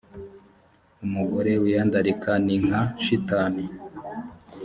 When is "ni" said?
2.45-2.57